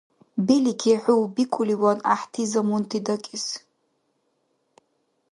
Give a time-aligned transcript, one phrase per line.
[0.45, 3.45] Белики, хӀу бикӀуливан, гӀяхӀти замунти дакӀес…